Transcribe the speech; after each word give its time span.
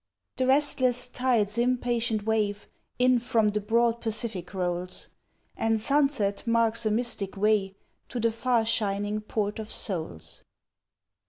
The 0.37 0.47
restless 0.47 1.07
tide's 1.07 1.59
impatient 1.59 2.25
wave 2.25 2.65
In 2.97 3.19
from 3.19 3.49
the 3.49 3.61
broad 3.61 4.01
Pacific 4.01 4.51
rolls 4.51 5.09
And 5.55 5.79
sunset 5.79 6.41
marks 6.47 6.87
a 6.87 6.89
mystic 6.89 7.37
way 7.37 7.75
To 8.09 8.19
the 8.19 8.31
far 8.31 8.65
shining 8.65 9.21
Port 9.21 9.59
of 9.59 9.69
Souls. 9.69 10.41